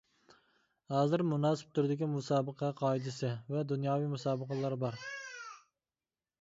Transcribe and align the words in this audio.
ھازىر 0.93 1.23
مۇناسىپ 1.33 1.75
تۈردىكى 1.75 2.09
مۇسابىقە 2.15 2.71
قائىدىسى 2.81 3.31
ۋە 3.55 3.63
دۇنياۋى 3.75 4.11
مۇسابىقىلىرى 4.17 4.83
بار. 4.87 5.01